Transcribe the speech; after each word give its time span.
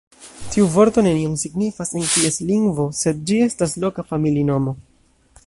Tiu 0.53 0.63
vorto 0.75 1.03
nenion 1.07 1.35
signifas 1.41 1.91
en 1.99 2.07
ties 2.15 2.41
lingvo, 2.53 2.87
sed 3.03 3.21
ĝi 3.29 3.39
estas 3.51 3.77
loka 3.85 4.07
familinomo. 4.15 4.77